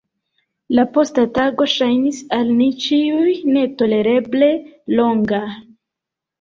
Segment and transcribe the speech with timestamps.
[0.77, 4.51] La posta tago ŝajnis al ni ĉiuj netolereble
[4.99, 5.47] longa.